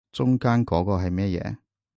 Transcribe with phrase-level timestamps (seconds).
[0.11, 1.57] 中間嗰個係乜嘢